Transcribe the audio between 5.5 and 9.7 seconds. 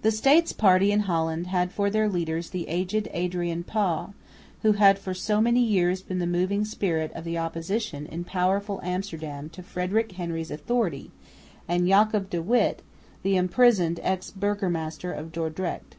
years been the moving spirit of the opposition in powerful Amsterdam to